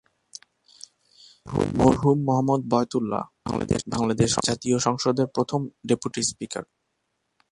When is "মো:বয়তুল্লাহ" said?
2.27-3.23